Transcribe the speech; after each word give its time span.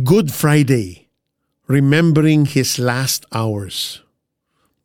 Good 0.00 0.32
Friday, 0.32 1.12
remembering 1.68 2.48
His 2.48 2.80
last 2.80 3.28
hours. 3.36 4.00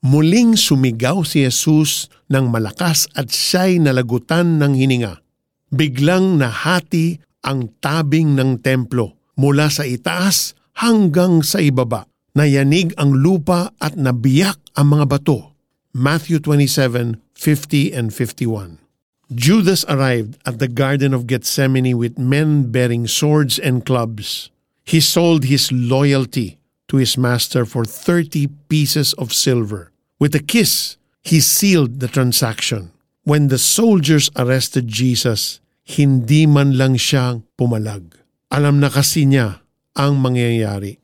Muling 0.03 0.59
sumigaw 0.59 1.23
si 1.23 1.47
Jesus 1.47 2.11
ng 2.27 2.51
malakas 2.51 3.07
at 3.15 3.31
siya'y 3.31 3.79
nalagutan 3.79 4.59
ng 4.59 4.75
hininga. 4.75 5.23
Biglang 5.71 6.41
nahati 6.41 7.23
ang 7.47 7.71
tabing 7.79 8.35
ng 8.35 8.59
templo 8.59 9.15
mula 9.39 9.71
sa 9.71 9.87
itaas 9.87 10.51
hanggang 10.83 11.47
sa 11.47 11.63
ibaba. 11.63 12.11
Nayanig 12.35 12.91
ang 12.99 13.15
lupa 13.15 13.71
at 13.79 13.95
nabiyak 13.95 14.59
ang 14.75 14.99
mga 14.99 15.05
bato. 15.15 15.55
Matthew 15.95 16.43
27:50 16.43 17.95
and 17.95 18.11
51. 18.11 18.83
Judas 19.31 19.87
arrived 19.87 20.35
at 20.43 20.59
the 20.59 20.67
Garden 20.67 21.15
of 21.15 21.23
Gethsemane 21.23 21.95
with 21.95 22.19
men 22.19 22.67
bearing 22.67 23.07
swords 23.07 23.55
and 23.55 23.87
clubs. 23.87 24.51
He 24.85 25.01
sold 25.01 25.45
his 25.45 25.73
loyalty 25.73 26.61
to 26.87 26.97
his 26.97 27.17
master 27.17 27.65
for 27.65 27.85
30 27.85 28.47
pieces 28.69 29.13
of 29.17 29.33
silver. 29.33 29.91
With 30.19 30.35
a 30.35 30.39
kiss, 30.39 30.97
he 31.25 31.41
sealed 31.41 31.99
the 31.99 32.07
transaction. 32.07 32.91
When 33.23 33.49
the 33.49 33.57
soldiers 33.57 34.29
arrested 34.37 34.87
Jesus, 34.87 35.59
hindi 35.83 36.45
man 36.45 36.77
lang 36.77 37.01
siyang 37.01 37.41
pumalag. 37.57 38.13
Alam 38.53 38.77
na 38.77 38.93
kasi 38.93 39.25
niya 39.25 39.65
ang 39.97 40.21
mangyayari. 40.21 41.01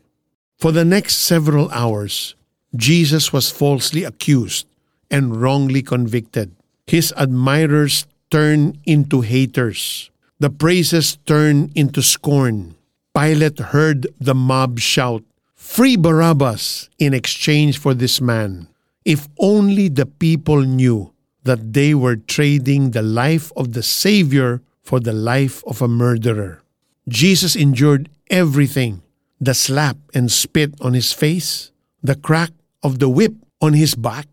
For 0.61 0.70
the 0.70 0.86
next 0.86 1.25
several 1.25 1.66
hours, 1.73 2.38
Jesus 2.77 3.34
was 3.34 3.50
falsely 3.50 4.05
accused 4.05 4.70
and 5.09 5.41
wrongly 5.41 5.81
convicted. 5.81 6.53
His 6.86 7.09
admirers 7.17 8.05
turned 8.30 8.77
into 8.86 9.25
haters. 9.25 10.09
The 10.38 10.53
praises 10.53 11.17
turned 11.25 11.73
into 11.73 12.05
scorn. 12.05 12.77
Pilate 13.13 13.59
heard 13.59 14.07
the 14.20 14.35
mob 14.35 14.79
shout, 14.79 15.23
Free 15.55 15.95
Barabbas 15.95 16.89
in 16.97 17.13
exchange 17.13 17.77
for 17.77 17.94
this 17.94 18.19
man. 18.19 18.67
If 19.05 19.27
only 19.39 19.89
the 19.89 20.05
people 20.05 20.61
knew 20.61 21.13
that 21.44 21.73
they 21.73 21.94
were 21.94 22.16
trading 22.16 22.91
the 22.91 23.02
life 23.02 23.52
of 23.55 23.73
the 23.73 23.83
Savior 23.83 24.61
for 24.83 24.99
the 24.99 25.13
life 25.13 25.63
of 25.66 25.81
a 25.81 25.88
murderer. 25.88 26.61
Jesus 27.08 27.55
endured 27.55 28.09
everything 28.30 29.02
the 29.39 29.53
slap 29.53 29.97
and 30.14 30.31
spit 30.31 30.75
on 30.81 30.93
his 30.93 31.11
face, 31.14 31.71
the 32.03 32.16
crack 32.16 32.52
of 32.83 32.99
the 32.99 33.09
whip 33.09 33.33
on 33.59 33.73
his 33.73 33.95
back, 33.95 34.27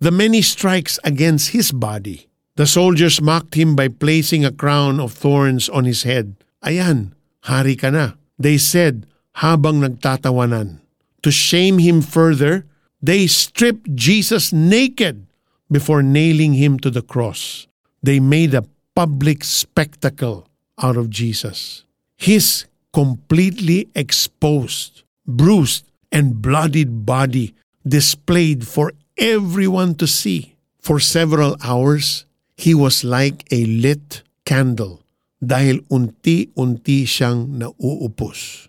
the 0.00 0.10
many 0.10 0.40
strikes 0.40 0.98
against 1.04 1.50
his 1.50 1.72
body. 1.72 2.28
The 2.56 2.66
soldiers 2.66 3.20
mocked 3.20 3.54
him 3.54 3.76
by 3.76 3.88
placing 3.88 4.44
a 4.44 4.52
crown 4.52 4.98
of 4.98 5.12
thorns 5.12 5.68
on 5.68 5.84
his 5.84 6.04
head. 6.04 6.36
Ayan, 6.64 7.12
hari 7.46 7.78
ka 7.78 7.90
na. 7.90 8.18
They 8.36 8.58
said 8.58 9.06
habang 9.38 9.80
nagtatawanan. 9.80 10.82
To 11.22 11.30
shame 11.30 11.78
him 11.78 12.02
further, 12.02 12.66
they 13.00 13.26
stripped 13.26 13.94
Jesus 13.94 14.52
naked 14.52 15.26
before 15.70 16.02
nailing 16.02 16.54
him 16.54 16.78
to 16.82 16.90
the 16.90 17.02
cross. 17.02 17.66
They 18.02 18.20
made 18.20 18.54
a 18.54 18.66
public 18.94 19.42
spectacle 19.42 20.46
out 20.78 20.96
of 20.96 21.10
Jesus. 21.10 21.84
His 22.16 22.66
completely 22.92 23.88
exposed, 23.94 25.02
bruised, 25.26 25.84
and 26.12 26.40
bloodied 26.40 27.04
body 27.04 27.54
displayed 27.86 28.66
for 28.66 28.92
everyone 29.18 29.94
to 29.96 30.06
see. 30.06 30.56
For 30.80 31.00
several 31.00 31.56
hours, 31.60 32.24
he 32.56 32.72
was 32.72 33.02
like 33.02 33.44
a 33.50 33.66
lit 33.66 34.22
candle 34.46 35.02
dahil 35.42 35.84
unti-unti 35.92 37.04
siyang 37.04 37.60
nauupos. 37.60 38.68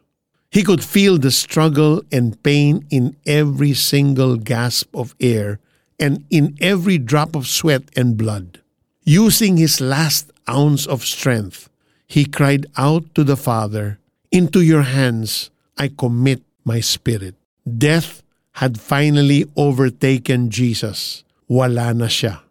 He 0.52 0.64
could 0.64 0.84
feel 0.84 1.18
the 1.18 1.32
struggle 1.32 2.02
and 2.12 2.42
pain 2.42 2.88
in 2.90 3.16
every 3.28 3.73
single 3.73 4.38
gasp 4.38 4.88
of 4.95 5.14
air 5.20 5.60
and 6.00 6.23
in 6.30 6.56
every 6.62 6.98
drop 6.98 7.36
of 7.36 7.48
sweat 7.48 7.84
and 7.95 8.17
blood. 8.17 8.61
Using 9.04 9.58
his 9.58 9.80
last 9.82 10.32
ounce 10.48 10.88
of 10.88 11.04
strength, 11.04 11.70
he 12.08 12.26
cried 12.26 12.66
out 12.78 13.04
to 13.16 13.23
the 13.23 13.38
Father, 13.38 13.99
Into 14.32 14.61
your 14.61 14.84
hands 14.84 15.52
I 15.78 15.89
commit 15.89 16.42
my 16.64 16.80
spirit. 16.80 17.36
Death 17.67 18.23
had 18.64 18.80
finally 18.80 19.45
overtaken 19.55 20.49
Jesus. 20.49 21.23
Wala 21.48 21.94
na 21.94 22.08
siya. 22.08 22.42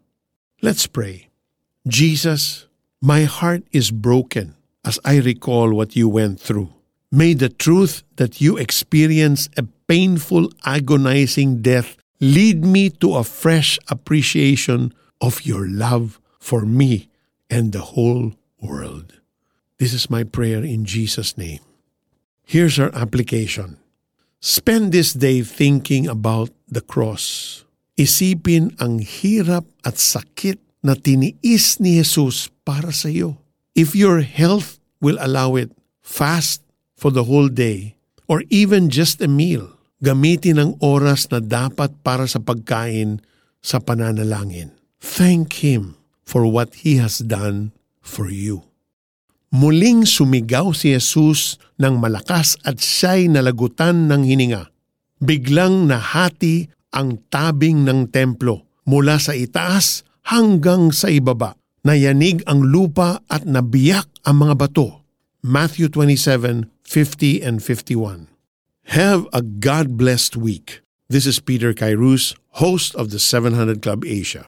Let's 0.61 0.87
pray. 0.87 1.29
Jesus, 1.85 2.66
my 3.01 3.23
heart 3.23 3.63
is 3.71 3.91
broken 3.91 4.55
as 4.83 4.99
I 5.05 5.19
recall 5.19 5.73
what 5.73 5.95
you 5.95 6.09
went 6.09 6.39
through. 6.39 6.73
May 7.11 7.33
the 7.33 7.49
truth 7.49 8.03
that 8.17 8.41
you 8.41 8.57
experienced 8.57 9.53
a 9.57 9.63
painful, 9.87 10.49
agonizing 10.65 11.61
death 11.61 11.95
lead 12.19 12.65
me 12.65 12.89
to 12.89 13.15
a 13.15 13.23
fresh 13.23 13.79
appreciation 13.87 14.93
of 15.21 15.45
your 15.45 15.67
love 15.67 16.19
for 16.39 16.65
me 16.65 17.09
and 17.49 17.71
the 17.71 17.95
whole 17.95 18.33
world. 18.61 19.13
This 19.77 19.93
is 19.93 20.09
my 20.09 20.23
prayer 20.23 20.63
in 20.63 20.85
Jesus' 20.85 21.37
name. 21.37 21.61
Here's 22.43 22.79
our 22.79 22.93
application. 22.95 23.77
Spend 24.39 24.91
this 24.91 25.13
day 25.13 25.41
thinking 25.41 26.07
about 26.07 26.49
the 26.67 26.81
cross. 26.81 27.63
Isipin 27.97 28.73
ang 28.81 28.99
hirap 28.99 29.65
at 29.85 29.97
sakit 29.97 30.61
na 30.87 30.95
tiniis 30.95 31.83
ni 31.83 31.99
Jesus 31.99 32.47
para 32.63 32.95
sa 32.95 33.11
iyo. 33.11 33.35
If 33.75 33.91
your 33.91 34.23
health 34.23 34.79
will 35.03 35.19
allow 35.19 35.59
it, 35.59 35.75
fast 35.99 36.63
for 36.95 37.11
the 37.11 37.27
whole 37.27 37.51
day 37.51 37.99
or 38.31 38.47
even 38.47 38.87
just 38.87 39.19
a 39.19 39.27
meal. 39.27 39.75
Gamitin 39.99 40.61
ang 40.61 40.71
oras 40.79 41.27
na 41.33 41.43
dapat 41.43 41.91
para 42.05 42.29
sa 42.29 42.39
pagkain 42.39 43.19
sa 43.59 43.81
pananalangin. 43.83 44.71
Thank 45.01 45.59
Him 45.65 45.97
for 46.21 46.45
what 46.45 46.85
He 46.85 47.01
has 47.01 47.19
done 47.19 47.73
for 47.99 48.29
you. 48.29 48.63
Muling 49.49 50.05
sumigaw 50.05 50.75
si 50.75 50.93
Jesus 50.93 51.57
ng 51.81 51.97
malakas 51.97 52.59
at 52.61 52.77
siya'y 52.77 53.31
nalagutan 53.31 54.05
ng 54.05 54.21
hininga. 54.21 54.69
Biglang 55.17 55.89
nahati 55.89 56.69
ang 56.93 57.25
tabing 57.31 57.87
ng 57.87 58.13
templo 58.13 58.69
mula 58.85 59.17
sa 59.17 59.33
itaas 59.33 60.05
hanggang 60.27 60.91
sa 60.93 61.07
ibaba. 61.09 61.55
Nayanig 61.87 62.43
ang 62.45 62.67
lupa 62.67 63.23
at 63.31 63.47
nabiyak 63.47 64.05
ang 64.27 64.43
mga 64.43 64.55
bato. 64.59 65.07
Matthew 65.41 65.89
27:50 65.89 67.41
and 67.41 67.63
51. 67.63 68.27
Have 68.93 69.25
a 69.33 69.41
God-blessed 69.41 70.37
week. 70.37 70.83
This 71.09 71.25
is 71.25 71.39
Peter 71.39 71.73
Kairos, 71.73 72.35
host 72.59 72.93
of 72.99 73.15
the 73.15 73.19
700 73.19 73.81
Club 73.81 74.03
Asia. 74.03 74.45